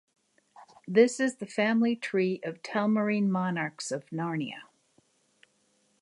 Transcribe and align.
This 0.87 1.19
is 1.19 1.35
the 1.35 1.45
family 1.45 1.95
tree 1.95 2.39
of 2.43 2.63
Telmarine 2.63 3.29
monarchs 3.29 3.91
of 3.91 4.07
Narnia. 4.09 4.63